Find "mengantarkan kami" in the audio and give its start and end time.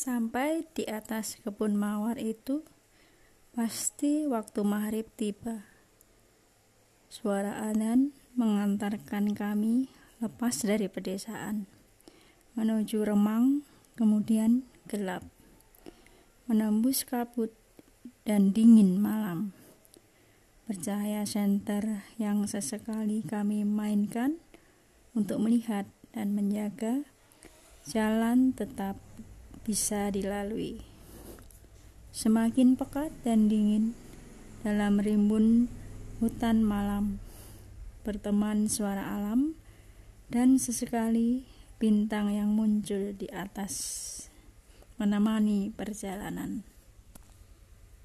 8.32-9.92